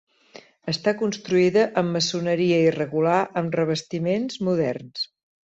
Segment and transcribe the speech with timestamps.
[0.71, 5.07] Està construïda amb maçoneria irregular amb revestiments moderns.